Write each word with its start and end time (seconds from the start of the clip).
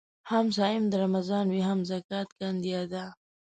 هم 0.31 0.45
صايم 0.57 0.83
د 0.89 0.93
رمضان 1.03 1.45
وي 1.49 1.61
هم 1.69 1.79
زکات 1.91 2.29
کاندي 2.39 2.71
ادا 2.83 3.05